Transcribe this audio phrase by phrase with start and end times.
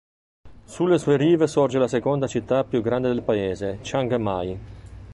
[0.65, 4.59] Sulle sue rive sorge la seconda città più grande del paese, Chiang Mai.